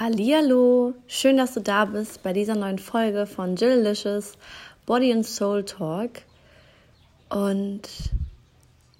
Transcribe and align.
Hallihallo, 0.00 0.94
schön, 1.08 1.36
dass 1.36 1.52
du 1.52 1.60
da 1.60 1.84
bist 1.84 2.22
bei 2.22 2.32
dieser 2.32 2.54
neuen 2.54 2.78
Folge 2.78 3.26
von 3.26 3.56
Jillicious 3.56 4.38
Body 4.86 5.12
and 5.12 5.26
Soul 5.26 5.62
Talk. 5.62 6.22
Und 7.28 7.82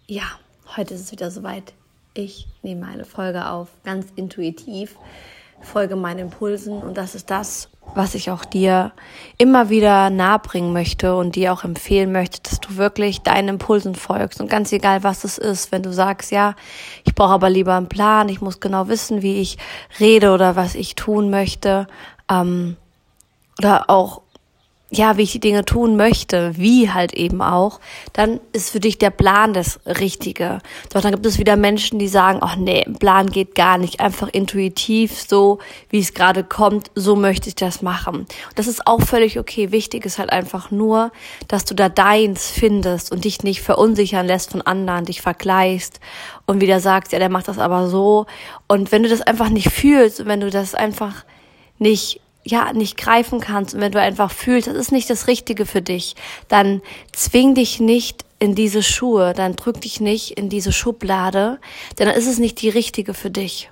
ja, 0.07 0.25
heute 0.77 0.93
ist 0.93 1.01
es 1.01 1.11
wieder 1.11 1.31
soweit. 1.31 1.73
Ich 2.13 2.49
nehme 2.61 2.87
eine 2.87 3.07
Folge 3.07 3.49
auf, 3.49 3.69
ganz 3.83 4.09
intuitiv, 4.15 4.97
folge 5.61 5.96
meinen 5.96 6.21
Impulsen 6.21 6.83
und 6.83 6.97
das 6.97 7.15
ist 7.15 7.31
das, 7.31 7.69
was 7.95 8.15
ich 8.15 8.31
auch 8.31 8.45
dir 8.45 8.92
immer 9.38 9.69
wieder 9.69 10.10
nahebringen 10.10 10.72
möchte 10.72 11.17
und 11.17 11.35
dir 11.37 11.53
auch 11.53 11.65
empfehlen 11.65 12.13
möchte, 12.13 12.40
dass 12.42 12.60
du 12.60 12.77
wirklich 12.77 13.22
deinen 13.22 13.49
Impulsen 13.49 13.95
folgst. 13.95 14.41
Und 14.41 14.49
ganz 14.49 14.73
egal, 14.73 15.03
was 15.03 15.24
es 15.24 15.38
ist, 15.38 15.73
wenn 15.73 15.83
du 15.83 15.92
sagst, 15.92 16.30
ja, 16.30 16.55
ich 17.05 17.15
brauche 17.15 17.33
aber 17.33 17.51
lieber 17.51 17.74
einen 17.74 17.88
Plan, 17.88 18.28
ich 18.28 18.41
muss 18.41 18.60
genau 18.60 18.88
wissen, 18.88 19.23
wie 19.23 19.41
ich 19.41 19.59
rede 19.98 20.33
oder 20.33 20.56
was 20.56 20.74
ich 20.74 20.95
tun 20.95 21.30
möchte, 21.30 21.87
ähm, 22.30 22.77
oder 23.58 23.91
auch 23.91 24.22
ja, 24.92 25.16
wie 25.16 25.22
ich 25.22 25.32
die 25.32 25.40
Dinge 25.40 25.64
tun 25.64 25.96
möchte, 25.96 26.56
wie 26.56 26.90
halt 26.90 27.14
eben 27.14 27.42
auch, 27.42 27.78
dann 28.12 28.40
ist 28.52 28.70
für 28.70 28.80
dich 28.80 28.98
der 28.98 29.10
Plan 29.10 29.54
das 29.54 29.78
Richtige. 29.86 30.58
Doch 30.92 31.00
dann 31.00 31.12
gibt 31.12 31.24
es 31.26 31.38
wieder 31.38 31.56
Menschen, 31.56 32.00
die 32.00 32.08
sagen, 32.08 32.40
ach 32.42 32.56
nee, 32.56 32.84
Plan 32.98 33.30
geht 33.30 33.54
gar 33.54 33.78
nicht, 33.78 34.00
einfach 34.00 34.28
intuitiv, 34.28 35.22
so 35.28 35.60
wie 35.90 36.00
es 36.00 36.12
gerade 36.12 36.42
kommt, 36.42 36.90
so 36.96 37.14
möchte 37.14 37.48
ich 37.48 37.54
das 37.54 37.82
machen. 37.82 38.26
das 38.56 38.66
ist 38.66 38.86
auch 38.88 39.00
völlig 39.00 39.38
okay. 39.38 39.70
Wichtig 39.70 40.04
ist 40.04 40.18
halt 40.18 40.30
einfach 40.30 40.72
nur, 40.72 41.12
dass 41.46 41.64
du 41.64 41.74
da 41.74 41.88
deins 41.88 42.50
findest 42.50 43.12
und 43.12 43.24
dich 43.24 43.44
nicht 43.44 43.62
verunsichern 43.62 44.27
lässt 44.27 44.50
von 44.50 44.62
anderen, 44.62 45.04
dich 45.04 45.22
vergleichst 45.22 46.00
und 46.46 46.60
wieder 46.60 46.80
sagst, 46.80 47.12
ja, 47.12 47.20
der 47.20 47.28
macht 47.28 47.46
das 47.46 47.58
aber 47.58 47.88
so. 47.88 48.27
Und 48.66 48.91
wenn 48.91 49.04
du 49.04 49.08
das 49.08 49.22
einfach 49.22 49.50
nicht 49.50 49.70
fühlst 49.70 50.18
und 50.18 50.27
wenn 50.27 50.41
du 50.41 50.50
das 50.50 50.74
einfach 50.74 51.24
nicht 51.78 52.20
ja 52.44 52.72
nicht 52.72 52.96
greifen 52.96 53.40
kannst 53.40 53.74
und 53.74 53.80
wenn 53.80 53.92
du 53.92 54.00
einfach 54.00 54.30
fühlst, 54.30 54.69
das 54.69 54.74
ist 54.74 54.92
nicht 54.92 55.10
das 55.10 55.27
Richtige 55.27 55.66
für 55.66 55.83
dich, 55.83 56.16
dann 56.48 56.80
zwing 57.12 57.55
dich 57.55 57.80
nicht 57.80 58.24
in 58.38 58.55
diese 58.55 58.82
Schuhe, 58.82 59.34
dann 59.34 59.56
drück 59.56 59.80
dich 59.82 60.00
nicht 60.00 60.32
in 60.32 60.48
diese 60.48 60.72
Schublade, 60.72 61.58
denn 61.98 62.06
dann 62.06 62.16
ist 62.16 62.27
es 62.27 62.38
nicht 62.38 62.60
die 62.62 62.70
richtige 62.70 63.12
für 63.12 63.30
dich. 63.30 63.70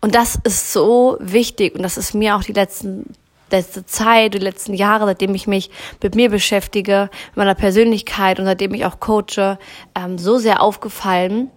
Und 0.00 0.14
das 0.14 0.38
ist 0.44 0.72
so 0.72 1.16
wichtig 1.20 1.74
und 1.74 1.82
das 1.82 1.96
ist 1.98 2.14
mir 2.14 2.36
auch 2.36 2.42
die 2.42 2.52
letzten 2.52 3.14
letzte 3.50 3.86
Zeit, 3.86 4.34
die 4.34 4.38
letzten 4.38 4.74
Jahre, 4.74 5.06
seitdem 5.06 5.34
ich 5.34 5.46
mich 5.46 5.70
mit 6.02 6.16
mir 6.16 6.30
beschäftige, 6.30 7.10
mit 7.28 7.36
meiner 7.36 7.54
Persönlichkeit 7.54 8.40
und 8.40 8.46
seitdem 8.46 8.74
ich 8.74 8.84
auch 8.84 8.98
coache, 8.98 9.58
ähm, 9.94 10.18
so 10.18 10.38
sehr 10.38 10.60
aufgefallen, 10.60 11.50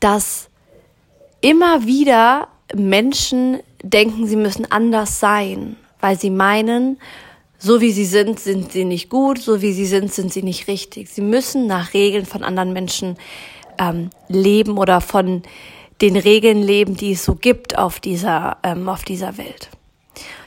dass 0.00 0.48
immer 1.40 1.86
wieder 1.86 2.48
Menschen 2.74 3.60
denken, 3.82 4.26
sie 4.26 4.36
müssen 4.36 4.70
anders 4.70 5.20
sein, 5.20 5.76
weil 6.00 6.18
sie 6.18 6.30
meinen, 6.30 6.98
so 7.58 7.80
wie 7.80 7.92
sie 7.92 8.04
sind, 8.04 8.40
sind 8.40 8.72
sie 8.72 8.84
nicht 8.84 9.08
gut, 9.08 9.38
so 9.38 9.62
wie 9.62 9.72
sie 9.72 9.86
sind, 9.86 10.12
sind 10.12 10.32
sie 10.32 10.42
nicht 10.42 10.66
richtig. 10.68 11.08
Sie 11.08 11.20
müssen 11.20 11.66
nach 11.66 11.94
Regeln 11.94 12.26
von 12.26 12.42
anderen 12.42 12.72
Menschen 12.72 13.16
ähm, 13.78 14.10
leben 14.28 14.78
oder 14.78 15.00
von 15.00 15.42
den 16.00 16.16
Regeln 16.16 16.62
leben, 16.62 16.96
die 16.96 17.12
es 17.12 17.24
so 17.24 17.34
gibt 17.34 17.78
auf 17.78 18.00
dieser, 18.00 18.56
ähm, 18.64 18.88
auf 18.88 19.04
dieser 19.04 19.38
Welt. 19.38 19.70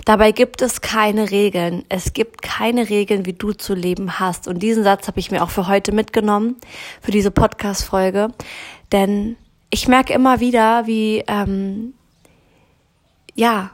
Dabei 0.04 0.32
gibt 0.32 0.62
es 0.62 0.82
keine 0.82 1.32
Regeln. 1.32 1.84
Es 1.90 2.14
gibt 2.14 2.44
keine 2.44 2.90
Regeln, 2.90 3.26
wie 3.26 3.34
du 3.34 3.54
zu 3.54 3.74
leben 3.74 4.20
hast. 4.20 4.48
Und 4.48 4.62
diesen 4.62 4.84
Satz 4.84 5.08
habe 5.08 5.20
ich 5.20 5.32
mir 5.32 5.42
auch 5.42 5.50
für 5.50 5.68
heute 5.68 5.92
mitgenommen, 5.92 6.58
für 7.02 7.12
diese 7.12 7.32
Podcast-Folge. 7.32 8.30
Denn 8.92 9.36
ich 9.72 9.88
merke 9.88 10.14
immer 10.14 10.40
wieder, 10.40 10.86
wie 10.86 11.24
ähm, 11.28 11.96
ja, 13.36 13.72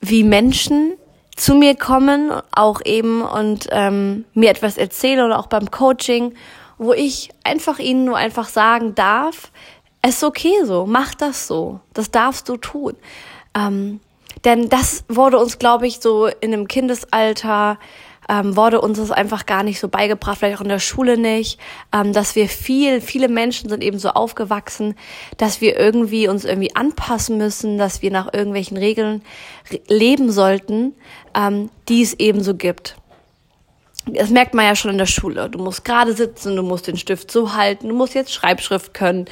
wie 0.00 0.24
Menschen 0.24 0.94
zu 1.36 1.54
mir 1.54 1.76
kommen, 1.76 2.32
auch 2.52 2.80
eben 2.84 3.22
und 3.22 3.68
ähm, 3.70 4.24
mir 4.34 4.50
etwas 4.50 4.76
erzählen 4.76 5.24
oder 5.24 5.38
auch 5.38 5.46
beim 5.46 5.70
Coaching, 5.70 6.34
wo 6.78 6.92
ich 6.92 7.30
einfach 7.44 7.78
ihnen 7.78 8.04
nur 8.04 8.16
einfach 8.16 8.48
sagen 8.48 8.94
darf, 8.94 9.52
es 10.02 10.16
ist 10.16 10.24
okay 10.24 10.64
so, 10.64 10.86
mach 10.86 11.14
das 11.14 11.46
so, 11.46 11.80
das 11.94 12.10
darfst 12.10 12.48
du 12.48 12.56
tun. 12.56 12.96
Ähm, 13.54 14.00
denn 14.44 14.68
das 14.68 15.04
wurde 15.08 15.38
uns, 15.38 15.58
glaube 15.58 15.86
ich, 15.86 16.00
so 16.00 16.26
in 16.26 16.52
einem 16.52 16.68
Kindesalter 16.68 17.78
ähm, 18.28 18.56
wurde 18.56 18.80
uns 18.80 18.98
das 18.98 19.10
einfach 19.10 19.46
gar 19.46 19.62
nicht 19.62 19.80
so 19.80 19.88
beigebracht, 19.88 20.38
vielleicht 20.38 20.58
auch 20.58 20.62
in 20.62 20.68
der 20.68 20.78
Schule 20.78 21.16
nicht, 21.16 21.58
ähm, 21.92 22.12
dass 22.12 22.36
wir 22.36 22.48
viel, 22.48 23.00
viele 23.00 23.28
Menschen 23.28 23.68
sind 23.68 23.82
eben 23.82 23.98
so 23.98 24.10
aufgewachsen, 24.10 24.94
dass 25.36 25.60
wir 25.60 25.78
irgendwie 25.78 26.28
uns 26.28 26.44
irgendwie 26.44 26.74
anpassen 26.76 27.38
müssen, 27.38 27.78
dass 27.78 28.02
wir 28.02 28.10
nach 28.10 28.32
irgendwelchen 28.32 28.76
Regeln 28.76 29.22
leben 29.88 30.30
sollten, 30.30 30.94
ähm, 31.34 31.70
die 31.88 32.02
es 32.02 32.14
eben 32.14 32.42
so 32.42 32.54
gibt. 32.54 32.96
Das 34.14 34.30
merkt 34.30 34.54
man 34.54 34.64
ja 34.64 34.74
schon 34.74 34.90
in 34.92 34.98
der 34.98 35.06
Schule. 35.06 35.48
Du 35.50 35.58
musst 35.58 35.84
gerade 35.84 36.12
sitzen, 36.12 36.56
du 36.56 36.62
musst 36.62 36.86
den 36.86 36.96
Stift 36.96 37.30
so 37.30 37.54
halten, 37.54 37.88
du 37.88 37.94
musst 37.94 38.14
jetzt 38.14 38.32
Schreibschrift 38.32 38.94
können, 38.94 39.26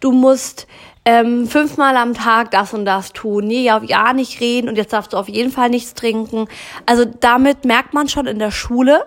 du 0.00 0.12
musst 0.12 0.66
ähm, 1.04 1.46
fünfmal 1.46 1.96
am 1.96 2.12
Tag 2.12 2.50
das 2.50 2.74
und 2.74 2.84
das 2.84 3.12
tun, 3.12 3.46
nee, 3.46 3.62
ja, 3.62 3.80
ja 3.82 4.12
nicht 4.12 4.40
reden 4.40 4.68
und 4.68 4.76
jetzt 4.76 4.92
darfst 4.92 5.14
du 5.14 5.16
auf 5.16 5.28
jeden 5.28 5.50
Fall 5.50 5.70
nichts 5.70 5.94
trinken. 5.94 6.48
Also 6.84 7.06
damit 7.06 7.64
merkt 7.64 7.94
man 7.94 8.08
schon 8.08 8.26
in 8.26 8.38
der 8.38 8.50
Schule, 8.50 9.06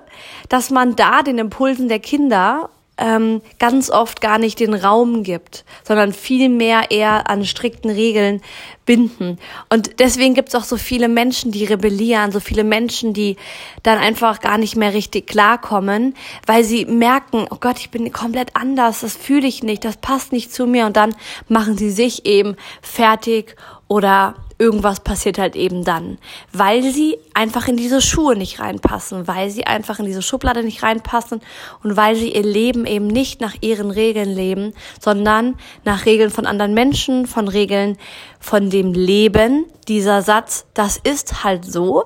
dass 0.50 0.72
man 0.72 0.96
da 0.96 1.22
den 1.22 1.38
Impulsen 1.38 1.90
der 1.90 2.00
Kinder 2.00 2.70
ähm, 3.02 3.42
ganz 3.58 3.90
oft 3.90 4.22
gar 4.22 4.38
nicht 4.38 4.60
den 4.60 4.76
Raum 4.76 5.24
gibt, 5.24 5.66
sondern 5.84 6.14
viel 6.14 6.50
mehr 6.50 6.92
eher 6.92 7.30
an 7.30 7.44
strikten 7.46 7.90
Regeln 7.90 8.42
binden. 8.86 9.40
Und 9.70 10.00
deswegen 10.00 10.36
gibt 10.36 10.50
es 10.50 10.56
auch 10.56 10.64
so 10.64 10.78
viele 10.78 11.08
Menschen, 11.08 11.52
die 11.52 11.66
rebellieren, 11.66 12.32
so 12.32 12.40
viele 12.40 12.64
Menschen, 12.64 13.14
die 13.14 13.38
dann 13.82 13.98
einfach 13.98 14.40
gar 14.40 14.58
nicht 14.58 14.76
mehr 14.76 14.94
richtig 14.94 15.28
klarkommen, 15.28 16.14
weil 16.46 16.64
sie 16.64 16.86
merken, 16.86 17.48
oh 17.50 17.58
Gott, 17.60 17.80
ich 17.80 17.90
bin 17.90 18.12
komplett 18.12 18.56
anders, 18.56 19.02
das 19.02 19.18
fühle 19.18 19.48
ich 19.48 19.64
nicht, 19.64 19.84
das 19.84 19.98
passt 19.98 20.32
nicht 20.32 20.54
zu 20.54 20.68
mir 20.68 20.86
und 20.86 20.96
dann 20.96 21.16
machen 21.48 21.78
sie 21.78 21.90
sich 21.90 22.26
eben 22.26 22.56
fertig 22.82 23.56
oder 23.92 24.36
irgendwas 24.58 25.02
passiert 25.02 25.38
halt 25.38 25.58
eben 25.58 25.84
dann, 25.84 26.18
weil 26.54 26.82
sie 26.82 27.18
einfach 27.34 27.68
in 27.68 27.76
diese 27.76 28.00
Schuhe 28.00 28.38
nicht 28.38 28.62
reinpassen, 28.62 29.28
weil 29.28 29.50
sie 29.50 29.66
einfach 29.66 30.00
in 30.00 30.06
diese 30.06 30.22
Schublade 30.22 30.64
nicht 30.64 30.82
reinpassen 30.82 31.42
und 31.84 31.98
weil 31.98 32.16
sie 32.16 32.34
ihr 32.34 32.44
Leben 32.44 32.86
eben 32.86 33.08
nicht 33.08 33.42
nach 33.42 33.54
ihren 33.60 33.92
Regeln 33.92 34.34
leben, 34.34 34.74
sondern 35.02 35.58
nach 35.84 36.06
Regeln 36.06 36.30
von 36.30 36.46
anderen 36.46 36.74
Menschen, 36.74 37.28
von 37.28 37.50
Regeln 37.50 37.98
von 38.40 38.70
dem 38.70 38.94
Leben. 38.94 39.66
Dieser 39.90 40.22
Satz, 40.22 40.66
das 40.74 40.96
ist 40.96 41.44
halt 41.44 41.66
so 41.66 42.06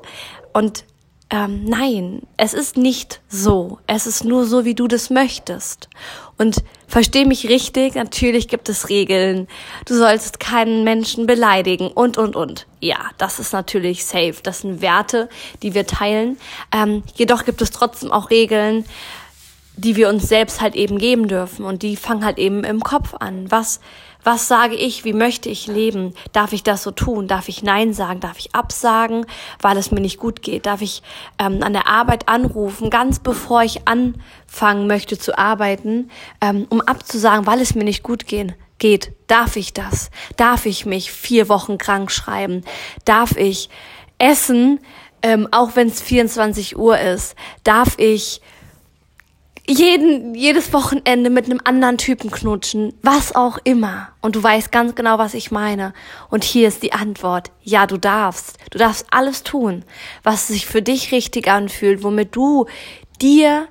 und 0.54 0.86
ähm, 1.32 1.66
nein, 1.66 2.22
es 2.38 2.54
ist 2.54 2.78
nicht 2.78 3.22
so. 3.28 3.80
Es 3.88 4.06
ist 4.06 4.24
nur 4.24 4.46
so, 4.46 4.64
wie 4.64 4.76
du 4.76 4.88
das 4.88 5.10
möchtest. 5.10 5.90
Und 6.38 6.64
versteh 6.88 7.26
mich 7.26 7.50
richtig, 7.50 7.96
natürlich 7.96 8.48
gibt 8.48 8.70
es 8.70 8.90
Regeln. 8.90 9.48
Du 9.86 9.96
sollst 9.96 10.40
keinen 10.40 10.84
Menschen 10.84 11.26
beleidigen 11.26 11.88
und, 11.88 12.18
und, 12.18 12.36
und. 12.36 12.68
Ja, 12.80 13.10
das 13.18 13.40
ist 13.40 13.54
natürlich 13.54 14.06
safe. 14.06 14.36
Das 14.44 14.60
sind 14.60 14.82
Werte, 14.82 15.30
die 15.64 15.74
wir 15.74 15.88
teilen. 15.88 16.38
Ähm, 16.72 17.04
jedoch 17.16 17.46
gibt 17.46 17.62
es 17.62 17.72
trotzdem 17.72 18.12
auch 18.12 18.30
Regeln, 18.30 18.86
die 19.78 19.96
wir 19.96 20.10
uns 20.10 20.28
selbst 20.28 20.62
halt 20.62 20.76
eben 20.76 20.98
geben 20.98 21.28
dürfen. 21.28 21.66
Und 21.66 21.84
die 21.84 21.96
fangen 21.96 22.26
halt 22.26 22.38
eben 22.38 22.64
im 22.64 22.82
Kopf 22.82 23.14
an. 23.20 23.50
Was 23.52 23.80
was 24.26 24.48
sage 24.48 24.74
ich? 24.74 25.06
Wie 25.06 25.14
möchte 25.14 25.50
ich 25.50 25.68
leben? 25.68 26.16
Darf 26.34 26.52
ich 26.52 26.64
das 26.64 26.82
so 26.82 26.90
tun? 26.90 27.28
Darf 27.28 27.48
ich 27.48 27.62
Nein 27.62 27.94
sagen? 27.94 28.22
Darf 28.22 28.40
ich 28.40 28.56
absagen, 28.56 29.28
weil 29.62 29.78
es 29.78 29.92
mir 29.92 30.02
nicht 30.02 30.18
gut 30.18 30.42
geht? 30.42 30.66
Darf 30.66 30.82
ich 30.82 31.04
ähm, 31.38 31.62
an 31.62 31.74
der 31.74 31.88
Arbeit 31.88 32.28
anrufen, 32.28 32.90
ganz 32.90 33.20
bevor 33.20 33.62
ich 33.62 33.88
anfangen 33.88 34.88
möchte 34.88 35.20
zu 35.20 35.38
arbeiten, 35.38 36.10
ähm, 36.42 36.66
um 36.72 36.82
abzusagen, 36.82 37.46
weil 37.46 37.62
es 37.62 37.76
mir 37.76 37.84
nicht 37.84 38.02
gut 38.02 38.26
gehen, 38.26 38.56
geht? 38.80 39.12
Darf 39.28 39.58
ich 39.58 39.74
das? 39.74 40.10
Darf 40.38 40.66
ich 40.66 40.88
mich 40.88 41.12
vier 41.12 41.48
Wochen 41.48 41.78
krank 41.78 42.10
schreiben? 42.10 42.64
Darf 43.06 43.38
ich 43.38 43.70
essen, 44.18 44.80
ähm, 45.22 45.48
auch 45.52 45.76
wenn 45.76 45.90
es 45.90 46.02
24 46.02 46.76
Uhr 46.78 46.98
ist? 46.98 47.36
Darf 47.64 48.00
ich 48.00 48.42
jeden, 49.68 50.36
jedes 50.36 50.74
Wochenende 50.74 51.30
mit 51.30 51.46
einem 51.46 51.60
anderen 51.64 51.98
Typen 51.98 52.30
knutschen, 52.30 52.94
was 53.02 53.36
auch 53.36 53.58
immer. 53.64 54.10
Und 54.22 54.36
du 54.36 54.44
weißt 54.44 54.72
ganz 54.72 54.96
genau, 54.96 55.18
was 55.18 55.34
ich 55.34 55.52
meine. 55.52 55.94
Und 56.30 56.44
hier 56.44 56.68
ist 56.68 56.84
die 56.84 56.94
Antwort. 56.94 57.52
Ja, 57.62 57.88
du 57.88 57.98
darfst. 57.98 58.58
Du 58.72 58.78
darfst 58.78 59.08
alles 59.10 59.44
tun, 59.44 59.84
was 60.24 60.48
sich 60.48 60.66
für 60.66 60.82
dich 60.82 61.12
richtig 61.12 61.48
anfühlt, 61.48 62.04
womit 62.04 62.36
du 62.36 62.68
dir 63.22 63.68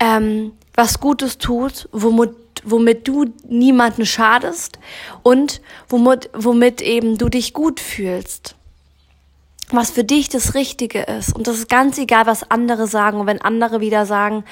ähm, 0.00 0.52
was 0.74 1.00
Gutes 1.00 1.38
tut, 1.38 1.88
womit, 1.92 2.34
womit 2.64 3.06
du 3.06 3.26
niemanden 3.48 4.06
schadest 4.06 4.78
und 5.22 5.60
womit, 5.88 6.30
womit 6.34 6.80
eben 6.80 7.16
du 7.16 7.28
dich 7.28 7.52
gut 7.52 7.80
fühlst 7.80 8.54
was 9.70 9.90
für 9.90 10.04
dich 10.04 10.30
das 10.30 10.54
Richtige 10.54 11.02
ist. 11.02 11.36
Und 11.36 11.46
das 11.46 11.58
ist 11.58 11.68
ganz 11.68 11.98
egal, 11.98 12.24
was 12.24 12.50
andere 12.50 12.86
sagen. 12.86 13.20
Und 13.20 13.26
wenn 13.26 13.42
andere 13.42 13.80
wieder 13.82 14.06
sagen, 14.06 14.44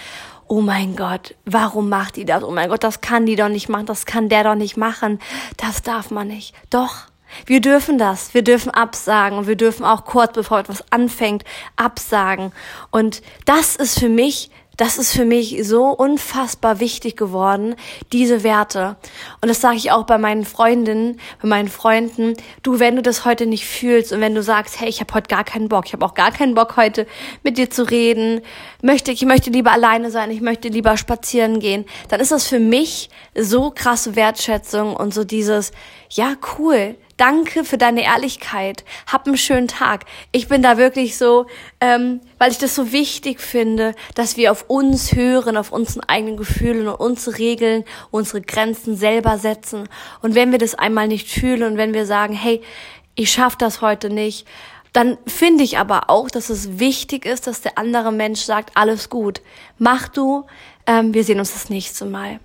oh 0.48 0.60
mein 0.60 0.96
Gott, 0.96 1.34
warum 1.44 1.88
macht 1.88 2.16
die 2.16 2.24
das? 2.24 2.42
Oh 2.42 2.50
mein 2.50 2.68
Gott, 2.68 2.84
das 2.84 3.00
kann 3.00 3.26
die 3.26 3.36
doch 3.36 3.48
nicht 3.48 3.68
machen, 3.68 3.86
das 3.86 4.06
kann 4.06 4.28
der 4.28 4.44
doch 4.44 4.54
nicht 4.54 4.76
machen, 4.76 5.20
das 5.56 5.82
darf 5.82 6.10
man 6.10 6.28
nicht. 6.28 6.54
Doch, 6.70 7.06
Wir 7.44 7.60
dürfen 7.60 7.98
das. 7.98 8.34
Wir 8.34 8.42
dürfen 8.42 8.70
absagen 8.70 9.38
und 9.38 9.46
wir 9.46 9.56
dürfen 9.56 9.84
auch 9.84 10.04
kurz 10.04 10.32
bevor 10.32 10.60
etwas 10.60 10.84
anfängt 10.90 11.44
absagen. 11.76 12.52
Und 12.90 13.22
das 13.44 13.76
ist 13.76 13.98
für 13.98 14.08
mich 14.08 14.50
das 14.76 14.98
ist 14.98 15.12
für 15.12 15.24
mich 15.24 15.58
so 15.62 15.86
unfassbar 15.86 16.80
wichtig 16.80 17.16
geworden, 17.16 17.76
diese 18.12 18.42
Werte. 18.42 18.96
Und 19.40 19.48
das 19.48 19.60
sage 19.60 19.76
ich 19.76 19.90
auch 19.90 20.04
bei 20.04 20.18
meinen 20.18 20.44
Freundinnen, 20.44 21.18
bei 21.40 21.48
meinen 21.48 21.68
Freunden. 21.68 22.34
Du, 22.62 22.78
wenn 22.78 22.96
du 22.96 23.02
das 23.02 23.24
heute 23.24 23.46
nicht 23.46 23.66
fühlst 23.66 24.12
und 24.12 24.20
wenn 24.20 24.34
du 24.34 24.42
sagst, 24.42 24.80
hey, 24.80 24.88
ich 24.88 25.00
habe 25.00 25.14
heute 25.14 25.28
gar 25.28 25.44
keinen 25.44 25.68
Bock, 25.68 25.86
ich 25.86 25.92
habe 25.92 26.04
auch 26.04 26.14
gar 26.14 26.30
keinen 26.30 26.54
Bock 26.54 26.76
heute 26.76 27.06
mit 27.42 27.58
dir 27.58 27.70
zu 27.70 27.88
reden, 27.88 28.42
möchte 28.82 29.12
ich 29.12 29.24
möchte 29.24 29.50
lieber 29.50 29.72
alleine 29.72 30.10
sein, 30.10 30.30
ich 30.30 30.40
möchte 30.40 30.68
lieber 30.68 30.96
spazieren 30.96 31.60
gehen, 31.60 31.86
dann 32.08 32.20
ist 32.20 32.32
das 32.32 32.46
für 32.46 32.60
mich 32.60 33.08
so 33.34 33.70
krasse 33.70 34.14
Wertschätzung 34.14 34.94
und 34.94 35.14
so 35.14 35.24
dieses, 35.24 35.72
ja 36.10 36.34
cool, 36.58 36.96
Danke 37.16 37.64
für 37.64 37.78
deine 37.78 38.04
Ehrlichkeit. 38.04 38.84
Hab 39.10 39.26
einen 39.26 39.38
schönen 39.38 39.68
Tag. 39.68 40.04
Ich 40.32 40.48
bin 40.48 40.62
da 40.62 40.76
wirklich 40.76 41.16
so, 41.16 41.46
ähm, 41.80 42.20
weil 42.36 42.50
ich 42.50 42.58
das 42.58 42.74
so 42.74 42.92
wichtig 42.92 43.40
finde, 43.40 43.94
dass 44.14 44.36
wir 44.36 44.52
auf 44.52 44.66
uns 44.68 45.14
hören, 45.14 45.56
auf 45.56 45.72
unseren 45.72 46.02
eigenen 46.04 46.36
Gefühlen 46.36 46.88
und 46.88 46.94
unsere 46.94 47.38
Regeln, 47.38 47.84
unsere 48.10 48.42
Grenzen 48.42 48.96
selber 48.96 49.38
setzen. 49.38 49.88
Und 50.20 50.34
wenn 50.34 50.52
wir 50.52 50.58
das 50.58 50.74
einmal 50.74 51.08
nicht 51.08 51.28
fühlen 51.30 51.62
und 51.62 51.78
wenn 51.78 51.94
wir 51.94 52.04
sagen, 52.04 52.34
hey, 52.34 52.60
ich 53.14 53.32
schaff 53.32 53.56
das 53.56 53.80
heute 53.80 54.10
nicht, 54.10 54.46
dann 54.92 55.16
finde 55.26 55.64
ich 55.64 55.78
aber 55.78 56.10
auch, 56.10 56.30
dass 56.30 56.50
es 56.50 56.78
wichtig 56.78 57.24
ist, 57.24 57.46
dass 57.46 57.62
der 57.62 57.78
andere 57.78 58.12
Mensch 58.12 58.40
sagt, 58.40 58.76
alles 58.76 59.08
gut, 59.08 59.40
mach 59.78 60.08
du, 60.08 60.46
ähm, 60.86 61.14
wir 61.14 61.24
sehen 61.24 61.38
uns 61.38 61.52
das 61.52 61.70
nächste 61.70 62.04
Mal. 62.04 62.40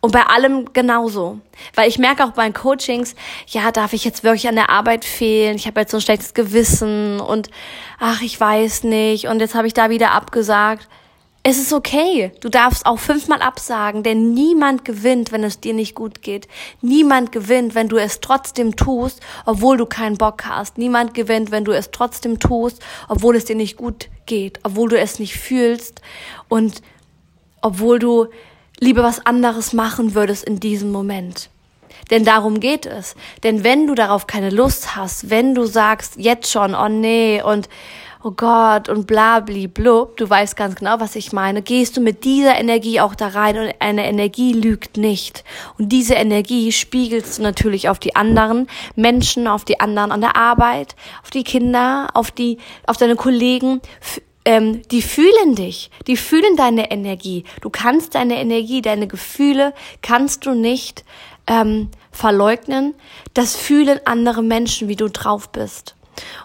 Und 0.00 0.12
bei 0.12 0.22
allem 0.22 0.72
genauso. 0.72 1.40
Weil 1.74 1.88
ich 1.88 1.98
merke 1.98 2.24
auch 2.24 2.32
bei 2.32 2.50
Coachings, 2.50 3.14
ja, 3.46 3.70
darf 3.72 3.92
ich 3.92 4.04
jetzt 4.04 4.24
wirklich 4.24 4.48
an 4.48 4.54
der 4.54 4.70
Arbeit 4.70 5.04
fehlen? 5.04 5.56
Ich 5.56 5.66
habe 5.66 5.80
jetzt 5.80 5.90
so 5.90 5.98
ein 5.98 6.02
schlechtes 6.02 6.34
Gewissen 6.34 7.20
und 7.20 7.50
ach, 7.98 8.22
ich 8.22 8.38
weiß 8.40 8.84
nicht. 8.84 9.26
Und 9.26 9.40
jetzt 9.40 9.54
habe 9.54 9.66
ich 9.66 9.74
da 9.74 9.90
wieder 9.90 10.12
abgesagt. 10.12 10.88
Es 11.42 11.56
ist 11.56 11.72
okay. 11.72 12.32
Du 12.40 12.48
darfst 12.48 12.84
auch 12.84 12.98
fünfmal 12.98 13.40
absagen, 13.40 14.02
denn 14.02 14.34
niemand 14.34 14.84
gewinnt, 14.84 15.32
wenn 15.32 15.44
es 15.44 15.60
dir 15.60 15.72
nicht 15.72 15.94
gut 15.94 16.20
geht. 16.20 16.48
Niemand 16.82 17.32
gewinnt, 17.32 17.74
wenn 17.74 17.88
du 17.88 17.96
es 17.96 18.20
trotzdem 18.20 18.76
tust, 18.76 19.20
obwohl 19.46 19.76
du 19.76 19.86
keinen 19.86 20.18
Bock 20.18 20.44
hast. 20.44 20.76
Niemand 20.76 21.14
gewinnt, 21.14 21.50
wenn 21.50 21.64
du 21.64 21.72
es 21.72 21.90
trotzdem 21.90 22.38
tust, 22.38 22.82
obwohl 23.08 23.36
es 23.36 23.46
dir 23.46 23.56
nicht 23.56 23.76
gut 23.76 24.08
geht, 24.26 24.60
obwohl 24.62 24.90
du 24.90 24.98
es 24.98 25.18
nicht 25.20 25.36
fühlst 25.36 26.02
und 26.48 26.82
obwohl 27.62 27.98
du 27.98 28.26
lieber 28.80 29.02
was 29.02 29.24
anderes 29.24 29.72
machen 29.72 30.14
würdest 30.14 30.44
in 30.44 30.60
diesem 30.60 30.90
Moment. 30.90 31.50
Denn 32.10 32.24
darum 32.24 32.60
geht 32.60 32.86
es. 32.86 33.14
Denn 33.42 33.64
wenn 33.64 33.86
du 33.86 33.94
darauf 33.94 34.26
keine 34.26 34.50
Lust 34.50 34.96
hast, 34.96 35.30
wenn 35.30 35.54
du 35.54 35.66
sagst 35.66 36.14
jetzt 36.16 36.50
schon, 36.50 36.74
oh 36.74 36.88
nee 36.88 37.42
und 37.42 37.68
oh 38.24 38.32
Gott 38.32 38.88
und 38.88 39.06
bla 39.06 39.40
bli 39.40 39.68
blub, 39.68 40.16
du 40.16 40.28
weißt 40.28 40.56
ganz 40.56 40.74
genau, 40.74 41.00
was 41.00 41.16
ich 41.16 41.32
meine, 41.32 41.62
gehst 41.62 41.96
du 41.96 42.00
mit 42.00 42.24
dieser 42.24 42.58
Energie 42.58 43.00
auch 43.00 43.14
da 43.14 43.28
rein 43.28 43.58
und 43.58 43.74
eine 43.78 44.06
Energie 44.06 44.52
lügt 44.52 44.96
nicht. 44.96 45.44
Und 45.78 45.90
diese 45.90 46.14
Energie 46.14 46.72
spiegelst 46.72 47.38
du 47.38 47.42
natürlich 47.42 47.88
auf 47.88 47.98
die 47.98 48.16
anderen 48.16 48.66
Menschen, 48.96 49.46
auf 49.46 49.64
die 49.64 49.80
anderen 49.80 50.10
an 50.10 50.20
der 50.20 50.36
Arbeit, 50.36 50.96
auf 51.22 51.30
die 51.30 51.44
Kinder, 51.44 52.08
auf 52.14 52.30
die, 52.30 52.58
auf 52.86 52.96
deine 52.96 53.16
Kollegen, 53.16 53.80
ähm, 54.48 54.80
die 54.90 55.02
fühlen 55.02 55.54
dich, 55.56 55.90
die 56.06 56.16
fühlen 56.16 56.56
deine 56.56 56.90
Energie. 56.90 57.44
Du 57.60 57.68
kannst 57.68 58.14
deine 58.14 58.40
Energie, 58.40 58.80
deine 58.80 59.06
Gefühle 59.06 59.74
kannst 60.00 60.46
du 60.46 60.54
nicht 60.54 61.04
ähm, 61.46 61.90
verleugnen. 62.12 62.94
Das 63.34 63.56
fühlen 63.56 64.00
andere 64.06 64.42
Menschen, 64.42 64.88
wie 64.88 64.96
du 64.96 65.10
drauf 65.10 65.52
bist. 65.52 65.96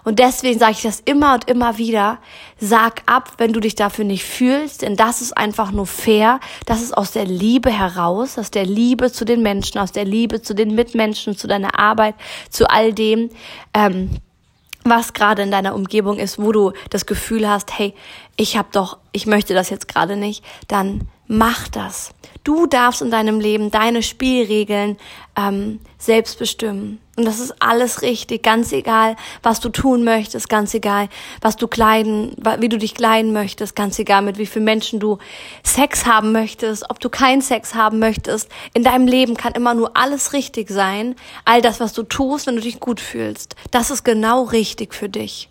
Und 0.04 0.18
deswegen 0.18 0.58
sage 0.58 0.72
ich 0.72 0.82
das 0.82 1.00
immer 1.00 1.32
und 1.32 1.48
immer 1.48 1.78
wieder. 1.78 2.18
Sag 2.58 3.00
ab, 3.06 3.32
wenn 3.38 3.54
du 3.54 3.60
dich 3.60 3.74
dafür 3.74 4.04
nicht 4.04 4.24
fühlst, 4.24 4.82
denn 4.82 4.96
das 4.96 5.22
ist 5.22 5.34
einfach 5.34 5.72
nur 5.72 5.86
fair. 5.86 6.40
Das 6.66 6.82
ist 6.82 6.94
aus 6.94 7.12
der 7.12 7.24
Liebe 7.24 7.70
heraus, 7.70 8.36
aus 8.36 8.50
der 8.50 8.66
Liebe 8.66 9.12
zu 9.12 9.24
den 9.24 9.40
Menschen, 9.40 9.78
aus 9.78 9.92
der 9.92 10.04
Liebe 10.04 10.42
zu 10.42 10.54
den 10.54 10.74
Mitmenschen, 10.74 11.38
zu 11.38 11.46
deiner 11.46 11.78
Arbeit, 11.78 12.16
zu 12.50 12.68
all 12.68 12.92
dem. 12.92 13.30
Ähm, 13.72 14.10
was 14.84 15.12
gerade 15.12 15.42
in 15.42 15.50
deiner 15.50 15.74
Umgebung 15.74 16.18
ist, 16.18 16.38
wo 16.38 16.52
du 16.52 16.72
das 16.90 17.06
Gefühl 17.06 17.48
hast, 17.48 17.78
hey, 17.78 17.94
ich 18.36 18.56
habe 18.56 18.68
doch, 18.72 18.98
ich 19.12 19.26
möchte 19.26 19.54
das 19.54 19.70
jetzt 19.70 19.88
gerade 19.88 20.16
nicht, 20.16 20.44
dann 20.68 21.08
mach 21.26 21.68
das. 21.68 22.12
Du 22.42 22.66
darfst 22.66 23.00
in 23.00 23.10
deinem 23.10 23.40
Leben 23.40 23.70
deine 23.70 24.02
Spielregeln 24.02 24.98
ähm, 25.36 25.80
selbst 25.98 26.38
bestimmen. 26.38 27.00
Und 27.16 27.24
das 27.24 27.38
ist 27.38 27.54
alles 27.60 28.02
richtig, 28.02 28.42
ganz 28.42 28.72
egal, 28.72 29.16
was 29.42 29.60
du 29.60 29.68
tun 29.68 30.04
möchtest, 30.04 30.48
ganz 30.48 30.74
egal, 30.74 31.08
was 31.40 31.56
du 31.56 31.68
kleiden, 31.68 32.36
wie 32.58 32.68
du 32.68 32.76
dich 32.76 32.94
kleiden 32.94 33.32
möchtest, 33.32 33.76
ganz 33.76 33.98
egal, 33.98 34.22
mit 34.22 34.36
wie 34.36 34.46
vielen 34.46 34.64
Menschen 34.64 34.98
du 34.98 35.18
Sex 35.62 36.06
haben 36.06 36.32
möchtest, 36.32 36.90
ob 36.90 36.98
du 36.98 37.08
keinen 37.08 37.40
Sex 37.40 37.74
haben 37.74 38.00
möchtest. 38.00 38.50
In 38.74 38.82
deinem 38.82 39.06
Leben 39.06 39.36
kann 39.36 39.52
immer 39.52 39.74
nur 39.74 39.96
alles 39.96 40.32
richtig 40.32 40.68
sein. 40.70 41.14
All 41.44 41.62
das, 41.62 41.78
was 41.80 41.92
du 41.92 42.02
tust, 42.02 42.46
wenn 42.46 42.56
du 42.56 42.62
dich 42.62 42.80
gut 42.80 43.00
fühlst. 43.00 43.54
Das 43.70 43.90
ist 43.90 44.04
genau 44.04 44.42
richtig 44.42 44.92
für 44.92 45.08
dich. 45.08 45.48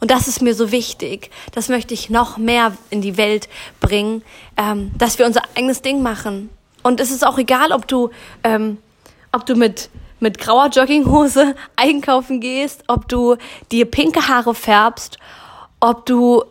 Und 0.00 0.10
das 0.10 0.28
ist 0.28 0.42
mir 0.42 0.54
so 0.54 0.72
wichtig. 0.72 1.30
Das 1.52 1.68
möchte 1.68 1.94
ich 1.94 2.10
noch 2.10 2.38
mehr 2.38 2.72
in 2.90 3.00
die 3.00 3.16
Welt 3.16 3.48
bringen, 3.80 4.22
ähm, 4.56 4.92
dass 4.96 5.18
wir 5.18 5.26
unser 5.26 5.42
eigenes 5.54 5.82
Ding 5.82 6.02
machen. 6.02 6.50
Und 6.82 7.00
es 7.00 7.10
ist 7.10 7.26
auch 7.26 7.38
egal, 7.38 7.72
ob 7.72 7.86
du, 7.86 8.10
ähm, 8.44 8.78
ob 9.32 9.46
du 9.46 9.54
mit 9.54 9.90
mit 10.20 10.38
grauer 10.38 10.68
Jogginghose 10.68 11.54
einkaufen 11.76 12.40
gehst, 12.40 12.84
ob 12.86 13.08
du 13.08 13.36
dir 13.72 13.86
pinke 13.86 14.28
Haare 14.28 14.54
färbst, 14.54 15.18
ob 15.80 16.06
du 16.06 16.44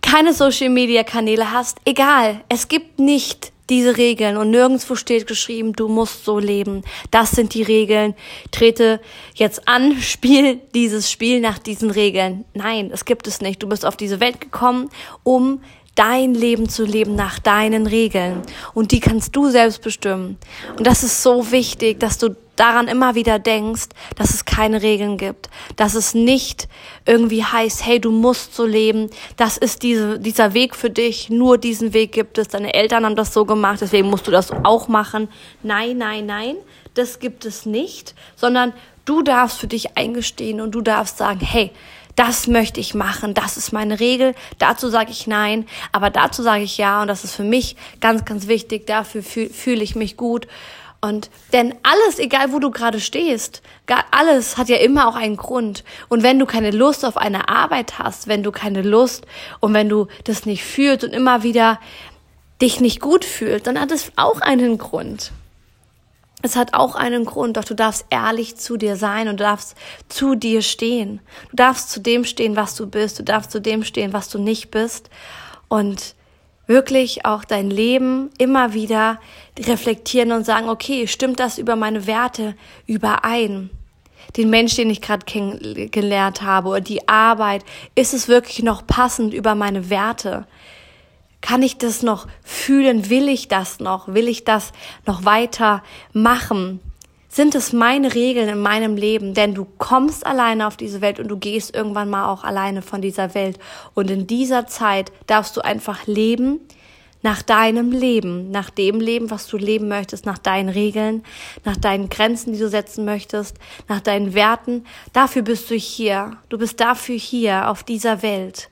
keine 0.00 0.32
Social 0.32 0.70
Media 0.70 1.02
Kanäle 1.02 1.50
hast, 1.50 1.78
egal. 1.84 2.44
Es 2.48 2.68
gibt 2.68 3.00
nicht 3.00 3.52
diese 3.70 3.96
Regeln 3.96 4.36
und 4.36 4.50
nirgendwo 4.50 4.94
steht 4.94 5.26
geschrieben, 5.26 5.72
du 5.72 5.88
musst 5.88 6.24
so 6.24 6.38
leben. 6.38 6.82
Das 7.10 7.32
sind 7.32 7.54
die 7.54 7.62
Regeln. 7.62 8.14
Trete 8.50 9.00
jetzt 9.34 9.68
an, 9.68 9.96
spiel 10.00 10.60
dieses 10.74 11.10
Spiel 11.10 11.40
nach 11.40 11.58
diesen 11.58 11.90
Regeln. 11.90 12.44
Nein, 12.54 12.90
es 12.92 13.04
gibt 13.04 13.26
es 13.26 13.40
nicht. 13.40 13.62
Du 13.62 13.68
bist 13.68 13.84
auf 13.84 13.96
diese 13.96 14.20
Welt 14.20 14.40
gekommen, 14.40 14.90
um 15.22 15.60
dein 15.94 16.34
Leben 16.34 16.68
zu 16.68 16.84
leben 16.84 17.14
nach 17.14 17.38
deinen 17.38 17.86
Regeln. 17.86 18.42
Und 18.74 18.92
die 18.92 19.00
kannst 19.00 19.34
du 19.34 19.50
selbst 19.50 19.82
bestimmen. 19.82 20.36
Und 20.76 20.86
das 20.86 21.02
ist 21.02 21.22
so 21.22 21.50
wichtig, 21.50 21.98
dass 21.98 22.18
du 22.18 22.36
daran 22.56 22.88
immer 22.88 23.14
wieder 23.14 23.38
denkst, 23.38 23.86
dass 24.16 24.30
es 24.30 24.44
keine 24.44 24.82
Regeln 24.82 25.16
gibt, 25.18 25.48
dass 25.76 25.94
es 25.94 26.14
nicht 26.14 26.68
irgendwie 27.04 27.44
heißt, 27.44 27.84
hey, 27.86 28.00
du 28.00 28.10
musst 28.10 28.54
so 28.54 28.64
leben, 28.64 29.10
das 29.36 29.56
ist 29.56 29.82
diese, 29.82 30.18
dieser 30.18 30.54
Weg 30.54 30.74
für 30.74 30.90
dich, 30.90 31.30
nur 31.30 31.58
diesen 31.58 31.92
Weg 31.92 32.12
gibt 32.12 32.38
es, 32.38 32.48
deine 32.48 32.74
Eltern 32.74 33.04
haben 33.04 33.16
das 33.16 33.32
so 33.32 33.44
gemacht, 33.44 33.80
deswegen 33.80 34.10
musst 34.10 34.26
du 34.26 34.30
das 34.30 34.50
auch 34.50 34.88
machen. 34.88 35.28
Nein, 35.62 35.98
nein, 35.98 36.26
nein, 36.26 36.56
das 36.94 37.18
gibt 37.18 37.44
es 37.44 37.66
nicht, 37.66 38.14
sondern 38.34 38.72
du 39.04 39.22
darfst 39.22 39.58
für 39.58 39.66
dich 39.66 39.96
eingestehen 39.96 40.60
und 40.60 40.72
du 40.72 40.80
darfst 40.80 41.18
sagen, 41.18 41.40
hey, 41.40 41.70
das 42.16 42.46
möchte 42.46 42.80
ich 42.80 42.94
machen, 42.94 43.34
das 43.34 43.58
ist 43.58 43.72
meine 43.72 44.00
Regel, 44.00 44.34
dazu 44.58 44.88
sage 44.88 45.10
ich 45.10 45.26
nein, 45.26 45.66
aber 45.92 46.08
dazu 46.08 46.42
sage 46.42 46.62
ich 46.64 46.78
ja. 46.78 47.02
Und 47.02 47.08
das 47.08 47.24
ist 47.24 47.34
für 47.34 47.44
mich 47.44 47.76
ganz, 48.00 48.24
ganz 48.24 48.48
wichtig, 48.48 48.86
dafür 48.86 49.22
fühle 49.22 49.50
fühl 49.50 49.82
ich 49.82 49.94
mich 49.94 50.16
gut 50.16 50.48
und 51.06 51.30
denn 51.52 51.74
alles, 51.82 52.18
egal 52.18 52.52
wo 52.52 52.58
du 52.58 52.70
gerade 52.70 53.00
stehst, 53.00 53.62
alles 54.10 54.56
hat 54.58 54.68
ja 54.68 54.76
immer 54.76 55.08
auch 55.08 55.14
einen 55.14 55.36
Grund. 55.36 55.84
Und 56.08 56.22
wenn 56.22 56.38
du 56.38 56.46
keine 56.46 56.70
Lust 56.70 57.04
auf 57.04 57.16
eine 57.16 57.48
Arbeit 57.48 57.98
hast, 57.98 58.28
wenn 58.28 58.42
du 58.42 58.52
keine 58.52 58.82
Lust 58.82 59.26
und 59.60 59.72
wenn 59.74 59.88
du 59.88 60.08
das 60.24 60.46
nicht 60.46 60.64
fühlst 60.64 61.04
und 61.04 61.12
immer 61.12 61.42
wieder 61.42 61.78
dich 62.60 62.80
nicht 62.80 63.00
gut 63.00 63.24
fühlst, 63.24 63.66
dann 63.66 63.80
hat 63.80 63.90
es 63.90 64.10
auch 64.16 64.40
einen 64.40 64.78
Grund. 64.78 65.32
Es 66.42 66.56
hat 66.56 66.74
auch 66.74 66.94
einen 66.94 67.24
Grund, 67.24 67.56
doch 67.56 67.64
du 67.64 67.74
darfst 67.74 68.06
ehrlich 68.10 68.56
zu 68.56 68.76
dir 68.76 68.96
sein 68.96 69.28
und 69.28 69.40
du 69.40 69.44
darfst 69.44 69.76
zu 70.08 70.34
dir 70.34 70.62
stehen. 70.62 71.20
Du 71.50 71.56
darfst 71.56 71.90
zu 71.90 72.00
dem 72.00 72.24
stehen, 72.24 72.56
was 72.56 72.74
du 72.74 72.86
bist. 72.86 73.18
Du 73.18 73.22
darfst 73.22 73.50
zu 73.50 73.60
dem 73.60 73.84
stehen, 73.84 74.12
was 74.12 74.28
du 74.28 74.38
nicht 74.38 74.70
bist. 74.70 75.08
Und 75.68 76.15
wirklich 76.66 77.24
auch 77.24 77.44
dein 77.44 77.70
Leben 77.70 78.30
immer 78.38 78.74
wieder 78.74 79.20
reflektieren 79.58 80.32
und 80.32 80.44
sagen, 80.44 80.68
okay, 80.68 81.06
stimmt 81.06 81.40
das 81.40 81.58
über 81.58 81.76
meine 81.76 82.06
Werte 82.06 82.54
überein? 82.86 83.70
Den 84.36 84.50
Mensch, 84.50 84.74
den 84.74 84.90
ich 84.90 85.00
gerade 85.00 85.24
kennengelernt 85.24 86.42
habe 86.42 86.68
oder 86.68 86.80
die 86.80 87.08
Arbeit, 87.08 87.64
ist 87.94 88.12
es 88.12 88.28
wirklich 88.28 88.62
noch 88.62 88.86
passend 88.86 89.32
über 89.32 89.54
meine 89.54 89.88
Werte? 89.88 90.46
Kann 91.40 91.62
ich 91.62 91.78
das 91.78 92.02
noch 92.02 92.26
fühlen? 92.42 93.08
Will 93.08 93.28
ich 93.28 93.46
das 93.46 93.78
noch? 93.78 94.08
Will 94.08 94.26
ich 94.26 94.42
das 94.44 94.72
noch 95.06 95.24
weiter 95.24 95.82
machen? 96.12 96.80
Sind 97.36 97.54
es 97.54 97.74
meine 97.74 98.14
Regeln 98.14 98.48
in 98.48 98.62
meinem 98.62 98.96
Leben, 98.96 99.34
denn 99.34 99.52
du 99.52 99.66
kommst 99.76 100.24
alleine 100.24 100.66
auf 100.66 100.78
diese 100.78 101.02
Welt 101.02 101.20
und 101.20 101.28
du 101.28 101.36
gehst 101.36 101.76
irgendwann 101.76 102.08
mal 102.08 102.32
auch 102.32 102.44
alleine 102.44 102.80
von 102.80 103.02
dieser 103.02 103.34
Welt. 103.34 103.58
Und 103.92 104.10
in 104.10 104.26
dieser 104.26 104.66
Zeit 104.66 105.12
darfst 105.26 105.54
du 105.54 105.60
einfach 105.60 106.06
leben 106.06 106.60
nach 107.20 107.42
deinem 107.42 107.92
Leben, 107.92 108.50
nach 108.50 108.70
dem 108.70 109.00
Leben, 109.00 109.30
was 109.30 109.48
du 109.48 109.58
leben 109.58 109.86
möchtest, 109.86 110.24
nach 110.24 110.38
deinen 110.38 110.70
Regeln, 110.70 111.24
nach 111.62 111.76
deinen 111.76 112.08
Grenzen, 112.08 112.54
die 112.54 112.58
du 112.58 112.70
setzen 112.70 113.04
möchtest, 113.04 113.58
nach 113.86 114.00
deinen 114.00 114.32
Werten. 114.32 114.86
Dafür 115.12 115.42
bist 115.42 115.70
du 115.70 115.74
hier. 115.74 116.38
Du 116.48 116.56
bist 116.56 116.80
dafür 116.80 117.16
hier 117.16 117.68
auf 117.68 117.82
dieser 117.82 118.22
Welt, 118.22 118.70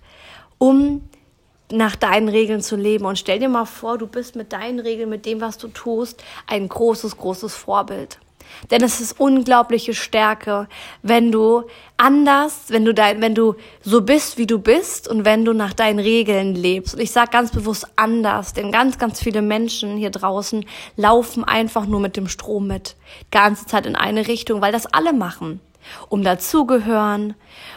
um 0.56 1.02
nach 1.70 1.96
deinen 1.96 2.30
Regeln 2.30 2.62
zu 2.62 2.76
leben. 2.76 3.04
Und 3.04 3.18
stell 3.18 3.40
dir 3.40 3.50
mal 3.50 3.66
vor, 3.66 3.98
du 3.98 4.06
bist 4.06 4.36
mit 4.36 4.54
deinen 4.54 4.80
Regeln, 4.80 5.10
mit 5.10 5.26
dem, 5.26 5.42
was 5.42 5.58
du 5.58 5.68
tust, 5.68 6.24
ein 6.46 6.66
großes, 6.66 7.18
großes 7.18 7.54
Vorbild. 7.54 8.20
Denn 8.70 8.82
es 8.82 9.00
ist 9.00 9.20
unglaubliche 9.20 9.94
Stärke, 9.94 10.68
wenn 11.02 11.32
du 11.32 11.64
anders, 11.96 12.64
wenn 12.68 12.84
du 12.84 12.92
dein, 12.92 13.20
wenn 13.20 13.34
du 13.34 13.54
so 13.82 14.02
bist, 14.02 14.36
wie 14.38 14.46
du 14.46 14.58
bist 14.58 15.08
und 15.08 15.24
wenn 15.24 15.44
du 15.44 15.52
nach 15.52 15.72
deinen 15.72 15.98
Regeln 15.98 16.54
lebst. 16.54 16.94
Und 16.94 17.00
ich 17.00 17.12
sage 17.12 17.30
ganz 17.30 17.52
bewusst 17.52 17.86
anders, 17.96 18.52
denn 18.52 18.72
ganz, 18.72 18.98
ganz 18.98 19.20
viele 19.20 19.42
Menschen 19.42 19.96
hier 19.96 20.10
draußen 20.10 20.64
laufen 20.96 21.44
einfach 21.44 21.86
nur 21.86 22.00
mit 22.00 22.16
dem 22.16 22.28
Strom 22.28 22.66
mit. 22.66 22.96
Ganze 23.30 23.66
Zeit 23.66 23.86
in 23.86 23.96
eine 23.96 24.26
Richtung, 24.26 24.60
weil 24.60 24.72
das 24.72 24.86
alle 24.86 25.12
machen 25.12 25.60
um 26.08 26.22
dazugehören, 26.22 27.34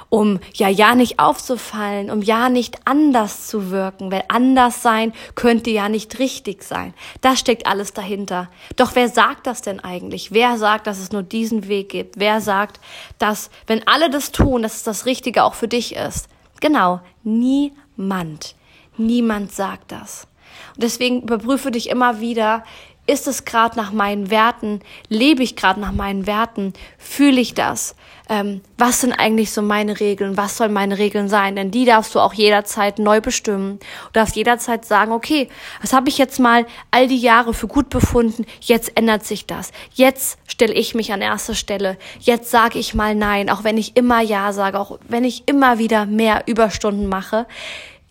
um 0.10 0.40
ja 0.54 0.70
ja 0.70 0.96
nicht 0.96 1.20
aufzufallen, 1.20 2.10
um 2.10 2.22
ja 2.22 2.50
nicht 2.50 2.80
anders 2.86 3.48
zu 3.48 3.72
wirken, 3.72 4.12
weil 4.12 4.24
anders 4.30 4.82
sein 4.82 5.14
könnte 5.36 5.70
ja 5.70 5.90
nicht 5.90 6.20
richtig 6.20 6.64
sein. 6.64 6.94
Das 7.22 7.40
steckt 7.40 7.68
alles 7.68 7.94
dahinter. 7.94 8.50
Doch 8.76 8.96
wer 8.96 9.10
sagt 9.10 9.48
das 9.48 9.62
denn 9.62 9.80
eigentlich? 9.80 10.32
Wer 10.32 10.58
sagt, 10.58 10.88
dass 10.88 11.00
es 11.00 11.12
nur 11.12 11.24
diesen 11.24 11.68
Weg 11.68 11.90
gibt? 11.90 12.20
Wer 12.20 12.42
sagt, 12.42 12.80
dass 13.20 13.50
wenn 13.68 13.86
alle 13.88 14.07
das 14.10 14.32
tun, 14.32 14.64
dass 14.64 14.76
es 14.76 14.84
das 14.84 15.06
Richtige 15.06 15.44
auch 15.44 15.54
für 15.54 15.68
dich 15.68 15.96
ist? 15.96 16.28
Genau, 16.60 17.02
niemand. 17.24 18.56
Niemand 18.98 19.52
sagt 19.52 19.92
das. 19.92 20.28
Und 20.76 20.84
deswegen 20.84 21.22
überprüfe 21.22 21.72
dich 21.72 21.90
immer 21.90 22.20
wieder, 22.20 22.64
ist 23.08 23.28
es 23.28 23.46
gerade 23.46 23.78
nach 23.78 23.92
meinen 23.92 24.30
Werten? 24.30 24.82
Lebe 25.08 25.42
ich 25.42 25.56
gerade 25.56 25.80
nach 25.80 25.94
meinen 25.94 26.28
Werten? 26.28 26.74
Fühle 26.98 27.40
ich 27.40 27.54
das? 27.54 27.96
Ähm, 28.30 28.62
was 28.78 29.02
sind 29.02 29.14
eigentlich 29.14 29.52
so 29.52 29.62
meine 29.62 30.02
Regeln? 30.02 30.36
Was 30.36 30.58
sollen 30.58 30.74
meine 30.74 30.98
Regeln 30.98 31.30
sein? 31.30 31.56
Denn 31.56 31.72
die 31.72 31.86
darfst 31.86 32.14
du 32.14 32.20
auch 32.20 32.34
jederzeit 32.34 33.00
neu 33.00 33.22
bestimmen. 33.22 33.80
Du 33.80 34.14
darfst 34.14 34.36
jederzeit 34.36 34.84
sagen, 34.84 35.14
okay, 35.14 35.48
was 35.82 35.94
habe 35.94 36.10
ich 36.10 36.18
jetzt 36.18 36.40
mal 36.40 36.66
all 36.92 37.08
die 37.08 37.18
Jahre 37.18 37.54
für 37.54 37.68
gut 37.68 37.90
befunden? 37.90 38.46
Jetzt 38.60 38.92
ändert 38.96 39.26
sich 39.26 39.46
das. 39.46 39.72
Jetzt 39.94 40.38
stelle 40.46 40.74
ich 40.74 40.94
mich 40.94 41.14
an 41.14 41.22
erster 41.22 41.56
Stelle. 41.56 41.98
Jetzt 42.20 42.52
sage 42.52 42.78
ich 42.78 42.94
mal 42.94 43.16
Nein, 43.16 43.50
auch 43.50 43.64
wenn 43.64 43.78
ich 43.78 43.96
immer 43.96 44.20
Ja 44.20 44.52
sage, 44.52 44.78
auch 44.78 45.00
wenn 45.08 45.24
ich 45.24 45.48
immer 45.48 45.80
wieder 45.80 46.06
mehr 46.06 46.44
Überstunden 46.46 47.08
mache. 47.08 47.48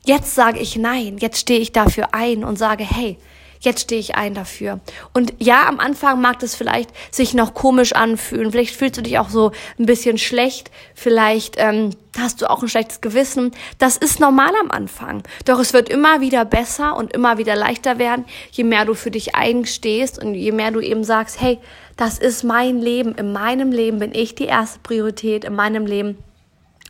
Jetzt 0.06 0.34
sage 0.34 0.58
ich 0.58 0.76
Nein. 0.76 1.18
Jetzt 1.18 1.40
stehe 1.40 1.60
ich 1.60 1.72
dafür 1.72 2.14
ein 2.14 2.44
und 2.44 2.56
sage, 2.56 2.84
hey, 2.84 3.18
jetzt 3.66 3.82
stehe 3.82 4.00
ich 4.00 4.14
ein 4.14 4.32
dafür. 4.32 4.80
Und 5.12 5.34
ja, 5.38 5.68
am 5.68 5.78
Anfang 5.78 6.20
mag 6.20 6.38
das 6.38 6.54
vielleicht 6.54 6.90
sich 7.10 7.34
noch 7.34 7.52
komisch 7.52 7.92
anfühlen. 7.92 8.50
Vielleicht 8.50 8.74
fühlst 8.74 8.96
du 8.96 9.02
dich 9.02 9.18
auch 9.18 9.28
so 9.28 9.52
ein 9.78 9.84
bisschen 9.84 10.16
schlecht. 10.16 10.70
Vielleicht 10.94 11.56
ähm, 11.58 11.90
hast 12.18 12.40
du 12.40 12.48
auch 12.48 12.62
ein 12.62 12.68
schlechtes 12.68 13.02
Gewissen. 13.02 13.50
Das 13.78 13.98
ist 13.98 14.20
normal 14.20 14.52
am 14.62 14.70
Anfang. 14.70 15.22
Doch 15.44 15.58
es 15.58 15.74
wird 15.74 15.90
immer 15.90 16.22
wieder 16.22 16.46
besser 16.46 16.96
und 16.96 17.12
immer 17.12 17.36
wieder 17.36 17.56
leichter 17.56 17.98
werden, 17.98 18.24
je 18.52 18.64
mehr 18.64 18.86
du 18.86 18.94
für 18.94 19.10
dich 19.10 19.34
einstehst 19.34 20.22
und 20.22 20.34
je 20.34 20.52
mehr 20.52 20.70
du 20.70 20.80
eben 20.80 21.04
sagst, 21.04 21.40
hey, 21.40 21.58
das 21.96 22.18
ist 22.18 22.44
mein 22.44 22.80
Leben. 22.80 23.14
In 23.14 23.32
meinem 23.32 23.72
Leben 23.72 23.98
bin 23.98 24.14
ich 24.14 24.34
die 24.34 24.44
erste 24.44 24.78
Priorität. 24.80 25.44
In 25.44 25.54
meinem 25.54 25.86
Leben 25.86 26.18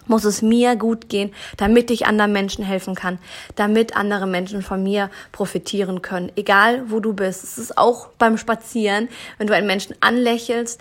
muss 0.06 0.24
es 0.24 0.42
mir 0.42 0.76
gut 0.76 1.08
gehen, 1.08 1.32
damit 1.56 1.90
ich 1.90 2.06
anderen 2.06 2.32
Menschen 2.32 2.64
helfen 2.64 2.94
kann, 2.94 3.18
damit 3.54 3.96
andere 3.96 4.26
Menschen 4.26 4.62
von 4.62 4.82
mir 4.82 5.10
profitieren 5.32 6.02
können, 6.02 6.32
egal 6.36 6.90
wo 6.90 7.00
du 7.00 7.12
bist. 7.12 7.44
Es 7.44 7.58
ist 7.58 7.78
auch 7.78 8.08
beim 8.18 8.38
Spazieren, 8.38 9.08
wenn 9.38 9.46
du 9.46 9.54
einen 9.54 9.66
Menschen 9.66 9.96
anlächelst 10.00 10.80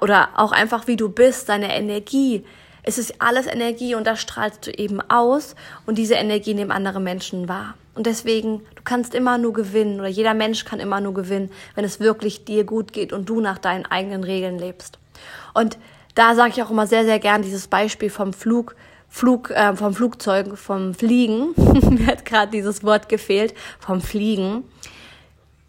oder 0.00 0.30
auch 0.36 0.52
einfach 0.52 0.86
wie 0.86 0.96
du 0.96 1.08
bist, 1.08 1.48
deine 1.48 1.74
Energie. 1.76 2.44
Es 2.82 2.98
ist 2.98 3.20
alles 3.20 3.46
Energie 3.46 3.94
und 3.94 4.06
das 4.06 4.20
strahlst 4.20 4.66
du 4.66 4.70
eben 4.70 5.00
aus 5.10 5.56
und 5.86 5.98
diese 5.98 6.14
Energie 6.14 6.54
nehmen 6.54 6.70
andere 6.70 7.00
Menschen 7.00 7.48
wahr. 7.48 7.74
Und 7.96 8.06
deswegen, 8.06 8.60
du 8.74 8.82
kannst 8.84 9.14
immer 9.14 9.38
nur 9.38 9.54
gewinnen 9.54 9.98
oder 9.98 10.08
jeder 10.08 10.34
Mensch 10.34 10.64
kann 10.64 10.80
immer 10.80 11.00
nur 11.00 11.14
gewinnen, 11.14 11.50
wenn 11.74 11.84
es 11.84 11.98
wirklich 11.98 12.44
dir 12.44 12.64
gut 12.64 12.92
geht 12.92 13.12
und 13.12 13.28
du 13.28 13.40
nach 13.40 13.58
deinen 13.58 13.86
eigenen 13.86 14.22
Regeln 14.22 14.58
lebst. 14.58 14.98
Und 15.54 15.78
da 16.16 16.34
sage 16.34 16.54
ich 16.54 16.62
auch 16.62 16.70
immer 16.70 16.86
sehr, 16.86 17.04
sehr 17.04 17.20
gern 17.20 17.42
dieses 17.42 17.68
Beispiel 17.68 18.10
vom 18.10 18.32
Flug, 18.32 18.74
Flug, 19.08 19.50
äh, 19.50 19.76
vom 19.76 19.94
Flugzeug, 19.94 20.58
vom 20.58 20.94
Fliegen. 20.94 21.52
Mir 21.56 22.06
hat 22.08 22.24
gerade 22.24 22.50
dieses 22.50 22.82
Wort 22.82 23.08
gefehlt, 23.08 23.54
vom 23.78 24.00
Fliegen. 24.00 24.64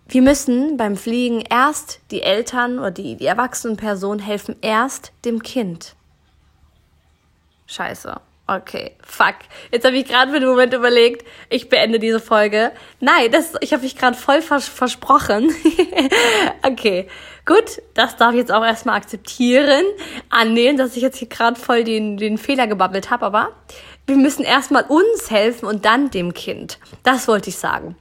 Wir 0.07 0.21
müssen 0.21 0.77
beim 0.77 0.95
Fliegen 0.95 1.41
erst 1.41 1.99
die 2.11 2.21
Eltern 2.21 2.79
oder 2.79 2.91
die, 2.91 3.17
die 3.17 3.25
erwachsenen 3.25 3.75
Personen 3.75 4.21
helfen 4.21 4.55
erst 4.61 5.11
dem 5.25 5.43
Kind. 5.43 5.95
Scheiße. 7.67 8.15
Okay, 8.49 8.93
fuck. 9.03 9.35
Jetzt 9.73 9.85
habe 9.85 9.97
ich 9.97 10.05
gerade 10.05 10.31
für 10.31 10.39
den 10.39 10.47
Moment 10.47 10.73
überlegt, 10.73 11.27
ich 11.49 11.67
beende 11.67 11.99
diese 11.99 12.21
Folge. 12.21 12.71
Nein, 13.01 13.29
das, 13.29 13.55
ich 13.59 13.73
habe 13.73 13.83
mich 13.83 13.97
gerade 13.97 14.15
voll 14.15 14.41
vers 14.41 14.69
versprochen. 14.69 15.53
okay, 16.63 17.07
gut, 17.45 17.81
das 17.93 18.15
darf 18.15 18.31
ich 18.31 18.39
jetzt 18.39 18.53
auch 18.53 18.63
erstmal 18.63 18.95
akzeptieren, 18.95 19.83
annehmen, 20.29 20.77
dass 20.77 20.95
ich 20.95 21.03
jetzt 21.03 21.17
hier 21.17 21.27
gerade 21.27 21.59
voll 21.59 21.83
den, 21.83 22.15
den 22.15 22.37
Fehler 22.37 22.67
gebabbelt 22.67 23.09
habe, 23.09 23.25
aber 23.25 23.51
wir 24.05 24.15
müssen 24.15 24.45
erstmal 24.45 24.85
uns 24.85 25.29
helfen 25.29 25.65
und 25.65 25.83
dann 25.83 26.09
dem 26.09 26.33
Kind. 26.33 26.79
Das 27.03 27.27
wollte 27.27 27.49
ich 27.49 27.57
sagen. 27.57 27.97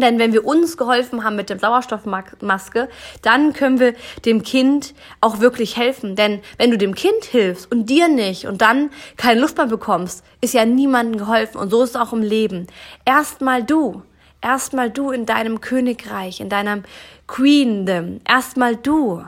Denn 0.00 0.18
wenn 0.18 0.32
wir 0.32 0.44
uns 0.46 0.76
geholfen 0.76 1.24
haben 1.24 1.36
mit 1.36 1.50
der 1.50 1.58
Sauerstoffmaske, 1.58 2.88
dann 3.22 3.52
können 3.52 3.80
wir 3.80 3.94
dem 4.24 4.42
Kind 4.42 4.94
auch 5.20 5.40
wirklich 5.40 5.76
helfen. 5.76 6.16
Denn 6.16 6.40
wenn 6.58 6.70
du 6.70 6.78
dem 6.78 6.94
Kind 6.94 7.24
hilfst 7.24 7.70
und 7.70 7.86
dir 7.86 8.08
nicht 8.08 8.46
und 8.46 8.60
dann 8.60 8.90
keine 9.16 9.40
Luft 9.40 9.56
mehr 9.56 9.66
bekommst, 9.66 10.24
ist 10.40 10.54
ja 10.54 10.64
niemandem 10.64 11.18
geholfen. 11.18 11.58
Und 11.58 11.70
so 11.70 11.82
ist 11.82 11.90
es 11.90 11.96
auch 11.96 12.12
im 12.12 12.22
Leben. 12.22 12.66
Erstmal 13.04 13.62
du. 13.62 14.02
Erstmal 14.42 14.90
du 14.90 15.10
in 15.10 15.26
deinem 15.26 15.60
Königreich, 15.60 16.40
in 16.40 16.48
deinem 16.48 16.84
Queendom. 17.26 18.20
Erstmal 18.26 18.76
du. 18.76 19.22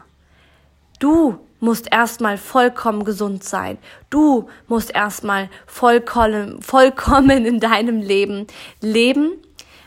Du 0.99 1.39
musst 1.61 1.93
erstmal 1.93 2.39
vollkommen 2.39 3.05
gesund 3.05 3.45
sein. 3.45 3.79
Du 4.11 4.49
musst 4.67 4.93
erstmal 4.95 5.49
vollkommen, 5.67 6.61
vollkommen 6.61 7.45
in 7.45 7.61
deinem 7.61 8.01
Leben 8.01 8.47
leben 8.81 9.33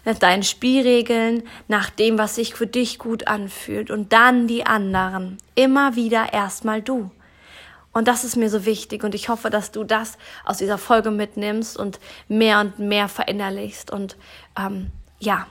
nach 0.05 0.17
deinen 0.17 0.43
Spielregeln, 0.43 1.43
nach 1.67 1.89
dem, 1.89 2.17
was 2.17 2.35
sich 2.35 2.53
für 2.53 2.67
dich 2.67 2.99
gut 2.99 3.27
anfühlt 3.27 3.91
und 3.91 4.13
dann 4.13 4.47
die 4.47 4.65
anderen. 4.65 5.37
Immer 5.55 5.95
wieder 5.95 6.31
erstmal 6.31 6.81
du. 6.81 7.11
Und 7.91 8.07
das 8.07 8.23
ist 8.23 8.35
mir 8.35 8.49
so 8.49 8.65
wichtig 8.65 9.03
und 9.03 9.15
ich 9.15 9.29
hoffe, 9.29 9.49
dass 9.49 9.71
du 9.71 9.83
das 9.83 10.17
aus 10.43 10.57
dieser 10.57 10.77
Folge 10.77 11.11
mitnimmst 11.11 11.77
und 11.77 11.99
mehr 12.27 12.59
und 12.59 12.77
mehr 12.77 13.07
verinnerlichst 13.07 13.89
und 13.89 14.17
ähm, 14.59 14.91
ja, 15.19 15.47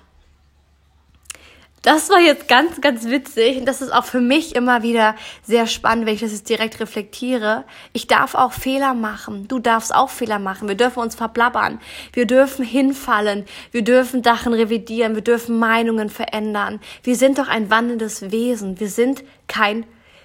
das 1.85 2.09
war 2.09 2.19
jetzt 2.19 2.49
ganz, 2.49 2.81
ganz 2.81 3.05
witzig 3.05 3.59
und 3.59 3.67
das 3.67 3.83
ist 3.83 3.93
auch 3.93 4.07
für 4.07 4.21
mich 4.21 4.55
immer 4.57 4.83
wieder 4.83 5.15
sehr 5.43 5.67
spannend, 5.67 6.07
wenn 6.07 6.15
ich 6.15 6.23
das 6.23 6.33
jetzt 6.33 6.49
direkt 6.49 6.81
reflektiere. 6.81 7.65
Ich 7.93 8.07
darf 8.07 8.35
auch 8.35 8.53
Fehler 8.53 8.95
machen. 8.95 9.49
Du 9.49 9.59
darfst 9.59 9.95
auch 9.95 10.09
Fehler 10.09 10.39
machen. 10.39 10.67
Wir 10.67 10.77
dürfen 10.77 11.01
uns 11.01 11.15
verblabbern. 11.15 11.79
Wir 12.15 12.25
dürfen 12.25 12.65
hinfallen. 12.65 13.45
Wir 13.71 13.83
dürfen 13.83 14.25
Sachen 14.25 14.55
revidieren. 14.55 15.15
Wir 15.15 15.21
dürfen 15.23 15.59
Meinungen 15.59 16.09
verändern. 16.09 16.81
Wir 17.03 17.17
sind 17.17 17.37
doch 17.37 17.49
ein 17.49 17.69
wandelndes 17.69 18.31
Wesen. 18.31 18.81
Wir 18.81 18.89
sind 18.89 19.23
kein 19.47 19.85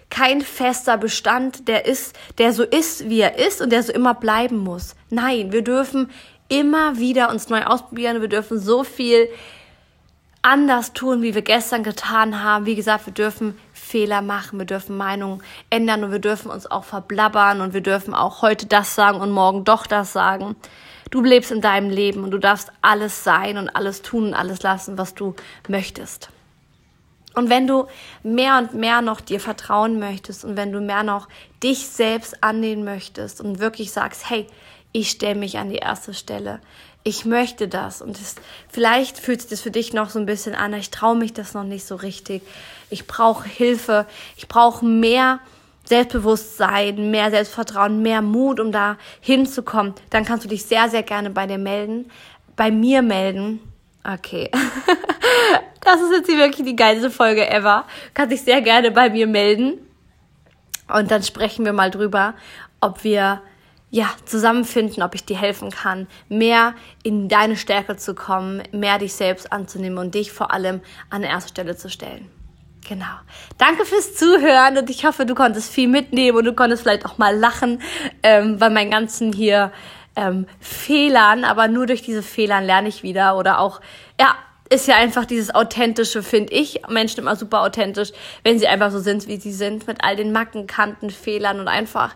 kein 0.10 0.42
fester 0.42 0.98
Bestand, 0.98 1.68
der 1.68 1.86
ist, 1.86 2.18
der 2.40 2.52
so 2.52 2.64
ist, 2.64 3.10
wie 3.10 3.20
er 3.20 3.38
ist 3.38 3.62
und 3.62 3.72
der 3.72 3.84
so 3.84 3.94
immer 3.94 4.16
bleiben 4.16 4.58
muss. 4.58 4.96
Nein, 5.12 5.52
wir 5.52 5.62
dürfen 5.62 6.10
immer 6.48 6.98
wieder 6.98 7.30
uns 7.30 7.50
neu 7.50 7.64
ausprobieren. 7.64 8.22
Wir 8.22 8.28
dürfen 8.28 8.58
so 8.58 8.84
viel 8.84 9.30
anders 10.42 10.94
tun, 10.94 11.22
wie 11.22 11.36
wir 11.36 11.42
gestern 11.42 11.84
getan 11.84 12.44
haben. 12.44 12.66
Wie 12.66 12.76
gesagt, 12.76 13.06
wir 13.06 13.14
dürfen 13.14 13.58
Fehler 13.74 14.22
machen, 14.22 14.60
wir 14.60 14.66
dürfen 14.66 14.96
Meinungen 14.98 15.44
ändern 15.70 16.04
und 16.04 16.12
wir 16.12 16.20
dürfen 16.20 16.52
uns 16.52 16.70
auch 16.70 16.84
verblabbern 16.84 17.62
und 17.62 17.74
wir 17.74 17.82
dürfen 17.82 18.14
auch 18.14 18.42
heute 18.42 18.66
das 18.66 18.96
sagen 18.96 19.20
und 19.20 19.32
morgen 19.32 19.64
doch 19.66 19.88
das 19.88 20.14
sagen. 20.14 20.56
Du 21.12 21.24
lebst 21.24 21.52
in 21.52 21.62
deinem 21.62 21.90
Leben 21.90 22.24
und 22.24 22.32
du 22.32 22.38
darfst 22.38 22.72
alles 22.82 23.24
sein 23.24 23.58
und 23.58 23.70
alles 23.70 24.02
tun 24.02 24.28
und 24.28 24.34
alles 24.34 24.62
lassen, 24.62 24.98
was 24.98 25.16
du 25.16 25.36
möchtest. 25.68 26.30
Und 27.36 27.50
wenn 27.50 27.68
du 27.68 27.86
mehr 28.24 28.58
und 28.58 28.74
mehr 28.74 29.02
noch 29.02 29.22
dir 29.22 29.40
vertrauen 29.40 30.00
möchtest 30.00 30.46
und 30.46 30.56
wenn 30.56 30.72
du 30.72 30.82
mehr 30.82 31.04
noch 31.04 31.28
dich 31.64 31.88
selbst 31.88 32.44
annehmen 32.44 32.84
möchtest 32.84 33.42
und 33.42 33.60
wirklich 33.60 33.92
sagst, 33.92 34.30
hey, 34.30 34.48
ich 34.92 35.12
stelle 35.12 35.36
mich 35.36 35.58
an 35.58 35.70
die 35.70 35.78
erste 35.78 36.14
Stelle, 36.14 36.60
ich 37.04 37.26
möchte 37.26 37.68
das. 37.68 38.02
Und 38.02 38.20
es, 38.20 38.36
vielleicht 38.70 39.18
fühlt 39.18 39.42
sich 39.42 39.50
das 39.50 39.62
für 39.62 39.72
dich 39.72 39.94
noch 39.94 40.10
so 40.10 40.20
ein 40.20 40.26
bisschen 40.26 40.56
an, 40.56 40.74
ich 40.74 40.92
traue 40.92 41.16
mich 41.16 41.34
das 41.34 41.54
noch 41.54 41.64
nicht 41.64 41.86
so 41.86 41.96
richtig. 41.96 42.42
Ich 42.90 43.08
brauche 43.08 43.48
Hilfe, 43.48 44.06
ich 44.38 44.48
brauche 44.48 44.86
mehr 44.86 45.40
Selbstbewusstsein, 45.86 47.10
mehr 47.10 47.32
Selbstvertrauen, 47.32 48.02
mehr 48.02 48.22
Mut, 48.22 48.60
um 48.60 48.72
da 48.72 48.98
hinzukommen. 49.22 49.96
Dann 50.12 50.26
kannst 50.26 50.46
du 50.46 50.50
dich 50.50 50.66
sehr, 50.66 50.90
sehr 50.90 51.04
gerne 51.04 51.32
bei 51.32 51.48
dir 51.48 51.58
melden, 51.58 52.12
bei 52.56 52.70
mir 52.72 53.02
melden. 53.02 53.60
Okay. 54.04 54.52
Das 55.82 56.02
ist 56.02 56.12
jetzt 56.12 56.28
wirklich 56.28 56.68
die 56.68 56.76
geilste 56.76 57.10
Folge 57.10 57.50
ever. 57.50 57.86
Kann 58.14 58.30
sich 58.30 58.42
sehr 58.42 58.62
gerne 58.62 58.92
bei 58.92 59.10
mir 59.10 59.26
melden. 59.26 59.80
Und 60.94 61.10
dann 61.10 61.24
sprechen 61.24 61.66
wir 61.66 61.74
mal 61.74 61.90
drüber, 61.90 62.36
ob 62.82 63.04
wir 63.04 63.42
ja, 63.92 64.10
zusammenfinden, 64.26 65.02
ob 65.02 65.16
ich 65.16 65.26
dir 65.26 65.38
helfen 65.38 65.72
kann, 65.72 66.08
mehr 66.28 66.76
in 67.04 67.28
deine 67.28 67.56
Stärke 67.56 67.98
zu 67.98 68.14
kommen, 68.14 68.62
mehr 68.72 69.00
dich 69.00 69.14
selbst 69.14 69.52
anzunehmen 69.52 69.98
und 69.98 70.14
dich 70.14 70.32
vor 70.32 70.52
allem 70.52 70.82
an 71.10 71.24
erste 71.24 71.50
Stelle 71.50 71.76
zu 71.76 71.90
stellen. 71.90 72.30
Genau. 72.88 73.06
Danke 73.58 73.86
fürs 73.86 74.16
Zuhören 74.16 74.78
und 74.78 74.90
ich 74.90 75.06
hoffe, 75.06 75.26
du 75.26 75.36
konntest 75.36 75.72
viel 75.72 75.88
mitnehmen 75.88 76.38
und 76.38 76.46
du 76.46 76.54
konntest 76.54 76.84
vielleicht 76.84 77.06
auch 77.06 77.18
mal 77.18 77.36
lachen 77.36 77.82
ähm, 78.24 78.58
bei 78.58 78.70
meinen 78.70 78.90
ganzen 78.90 79.34
hier 79.34 79.72
ähm, 80.16 80.48
Fehlern, 80.60 81.44
aber 81.44 81.68
nur 81.68 81.86
durch 81.86 82.02
diese 82.02 82.24
Fehlern 82.24 82.64
lerne 82.64 82.90
ich 82.90 83.04
wieder 83.04 83.38
oder 83.38 83.60
auch, 83.60 83.82
ja, 84.20 84.36
ist 84.72 84.88
ja 84.88 84.96
einfach 84.96 85.26
dieses 85.26 85.54
Authentische, 85.54 86.22
finde 86.22 86.54
ich. 86.54 86.82
Menschen 86.88 87.22
immer 87.22 87.36
super 87.36 87.62
authentisch, 87.62 88.12
wenn 88.44 88.60
sie 88.60 88.68
einfach 88.68 88.92
so 88.92 89.00
sind, 89.00 89.28
wie 89.28 89.38
sie 89.38 89.52
sind, 89.52 89.88
mit 89.88 90.04
all 90.04 90.16
den 90.16 90.32
Macken, 90.32 90.68
Kanten, 90.68 91.10
Fehlern 91.10 91.60
und 91.60 91.68
einfach 91.68 92.16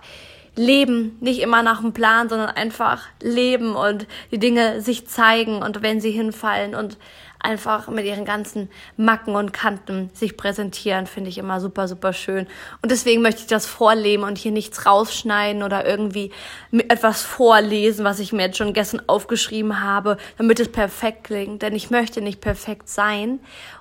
leben, 0.55 1.17
nicht 1.19 1.41
immer 1.41 1.63
nach 1.63 1.81
dem 1.81 1.93
Plan, 1.93 2.29
sondern 2.29 2.49
einfach 2.49 3.03
leben 3.21 3.75
und 3.75 4.07
die 4.31 4.39
Dinge 4.39 4.81
sich 4.81 5.07
zeigen 5.07 5.63
und 5.63 5.81
wenn 5.81 5.99
sie 5.99 6.11
hinfallen 6.11 6.75
und 6.75 6.97
einfach 7.43 7.89
mit 7.89 8.05
ihren 8.05 8.25
ganzen 8.25 8.69
Macken 8.95 9.35
und 9.35 9.51
Kanten 9.51 10.09
sich 10.13 10.37
präsentieren, 10.37 11.05
finde 11.05 11.29
ich 11.29 11.37
immer 11.37 11.59
super, 11.59 11.87
super 11.87 12.13
schön. 12.13 12.47
Und 12.81 12.89
deswegen 12.89 13.21
möchte 13.21 13.41
ich 13.41 13.47
das 13.47 13.65
vorleben 13.65 14.23
und 14.23 14.37
hier 14.37 14.51
nichts 14.51 14.85
rausschneiden 14.85 15.61
oder 15.61 15.85
irgendwie 15.85 16.31
etwas 16.87 17.21
vorlesen, 17.21 18.05
was 18.05 18.19
ich 18.19 18.31
mir 18.31 18.43
jetzt 18.43 18.57
schon 18.57 18.73
gestern 18.73 19.01
aufgeschrieben 19.07 19.81
habe, 19.81 20.17
damit 20.37 20.59
es 20.61 20.71
perfekt 20.71 21.25
klingt. 21.25 21.61
Denn 21.61 21.75
ich 21.75 21.91
möchte 21.91 22.21
nicht 22.21 22.39
perfekt 22.39 22.87
sein 22.87 23.39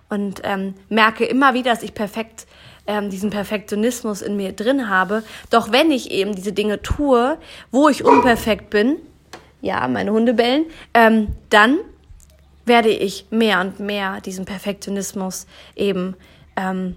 und 0.09 0.41
ähm, 0.43 0.75
merke 0.89 1.25
immer 1.25 1.55
wieder, 1.55 1.71
dass 1.71 1.85
ich 1.85 1.95
perfekt 1.95 2.47
ähm, 2.87 3.11
diesen 3.11 3.31
Perfektionismus 3.31 4.23
in 4.23 4.37
mir 4.37 4.53
drin 4.53 4.89
habe. 4.89 5.23
Doch 5.51 5.73
wenn 5.73 5.91
ich 5.91 6.11
eben 6.11 6.35
diese 6.35 6.53
Dinge 6.53 6.83
tue, 6.83 7.39
wo 7.71 7.89
ich 7.89 8.05
unperfekt 8.05 8.71
bin, 8.71 8.97
ja, 9.61 9.87
meine 9.89 10.13
Hunde 10.13 10.35
bellen, 10.35 10.67
ähm, 10.95 11.29
dann 11.51 11.79
werde 12.65 12.91
ich 12.91 13.27
mehr 13.31 13.61
und 13.61 13.81
mehr 13.81 14.21
diesen 14.21 14.45
Perfektionismus 14.45 15.47
eben 15.77 16.17
ähm, 16.57 16.97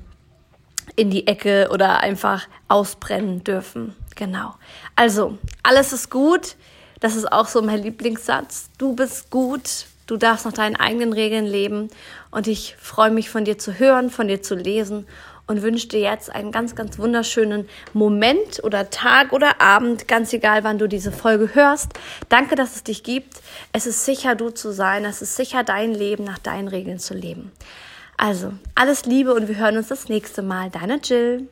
in 0.95 1.09
die 1.09 1.27
Ecke 1.27 1.69
oder 1.71 1.99
einfach 1.99 2.47
ausbrennen 2.67 3.43
dürfen. 3.43 3.95
Genau. 4.15 4.53
Also, 4.95 5.37
alles 5.63 5.93
ist 5.93 6.09
gut. 6.09 6.55
Das 6.99 7.15
ist 7.15 7.31
auch 7.31 7.47
so 7.47 7.61
mein 7.61 7.83
Lieblingssatz. 7.83 8.69
Du 8.77 8.95
bist 8.95 9.29
gut. 9.29 9.87
Du 10.07 10.17
darfst 10.17 10.45
nach 10.45 10.53
deinen 10.53 10.75
eigenen 10.75 11.13
Regeln 11.13 11.45
leben. 11.45 11.89
Und 12.31 12.47
ich 12.47 12.75
freue 12.79 13.11
mich 13.11 13.29
von 13.29 13.43
dir 13.43 13.57
zu 13.57 13.77
hören, 13.79 14.09
von 14.09 14.27
dir 14.27 14.41
zu 14.41 14.55
lesen 14.55 15.05
und 15.47 15.61
wünsche 15.61 15.87
dir 15.87 15.99
jetzt 15.99 16.33
einen 16.33 16.51
ganz, 16.51 16.75
ganz 16.75 16.97
wunderschönen 16.97 17.67
Moment 17.93 18.63
oder 18.63 18.89
Tag 18.89 19.33
oder 19.33 19.61
Abend, 19.61 20.07
ganz 20.07 20.33
egal, 20.33 20.63
wann 20.63 20.77
du 20.77 20.87
diese 20.87 21.11
Folge 21.11 21.53
hörst. 21.53 21.91
Danke, 22.29 22.55
dass 22.55 22.75
es 22.75 22.83
dich 22.83 23.03
gibt. 23.03 23.41
Es 23.71 23.85
ist 23.85 24.05
sicher, 24.05 24.35
du 24.35 24.49
zu 24.49 24.71
sein. 24.71 25.05
Es 25.05 25.21
ist 25.21 25.35
sicher, 25.35 25.63
dein 25.63 25.93
Leben 25.93 26.23
nach 26.23 26.39
deinen 26.39 26.67
Regeln 26.67 26.99
zu 26.99 27.13
leben. 27.13 27.51
Also, 28.17 28.53
alles 28.75 29.05
Liebe 29.05 29.33
und 29.33 29.47
wir 29.47 29.57
hören 29.57 29.77
uns 29.77 29.89
das 29.89 30.07
nächste 30.07 30.41
Mal. 30.41 30.69
Deine 30.69 30.99
Jill. 31.03 31.47